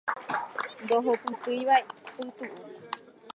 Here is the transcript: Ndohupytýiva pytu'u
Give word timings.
Ndohupytýiva 0.83 1.75
pytu'u 2.15 2.61